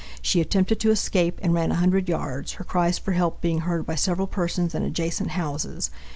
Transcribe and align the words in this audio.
She 0.23 0.41
attempted 0.41 0.79
to 0.79 0.89
escape 0.89 1.39
and 1.43 1.53
ran 1.53 1.71
a 1.71 1.75
hundred 1.75 2.09
yards, 2.09 2.53
her 2.53 2.63
cries 2.63 2.97
for 2.97 3.11
help 3.11 3.39
being 3.39 3.59
heard 3.59 3.85
by 3.85 3.93
several 3.93 4.25
persons 4.25 4.73
in 4.73 4.81
adjacent 4.81 5.29
houses. 5.33 5.91